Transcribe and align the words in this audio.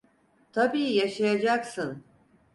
Tabii 0.53 0.93
yaşayacaksın… 0.93 2.03